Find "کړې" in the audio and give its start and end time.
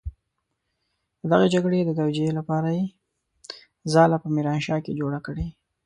5.27-5.47